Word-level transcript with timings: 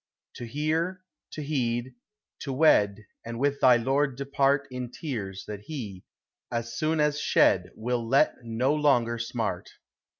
To 0.37 0.45
hear, 0.47 1.03
to 1.33 1.43
heed, 1.43 1.93
to 2.39 2.51
wed, 2.51 3.05
And 3.23 3.37
with 3.37 3.59
thy 3.59 3.77
lord 3.77 4.15
depart 4.17 4.67
In 4.71 4.89
tears 4.89 5.45
that 5.45 5.59
he, 5.65 6.05
as 6.51 6.73
soon 6.75 6.99
as 6.99 7.19
shed, 7.21 7.69
Will 7.75 8.07
let 8.07 8.37
no 8.43 8.73
longer 8.73 9.19
smart. 9.19 9.69